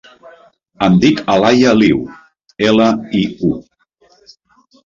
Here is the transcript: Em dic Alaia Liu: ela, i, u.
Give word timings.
Em 0.85 0.95
dic 1.03 1.19
Alaia 1.33 1.75
Liu: 1.81 2.01
ela, 2.71 2.89
i, 3.21 3.25
u. 3.51 3.53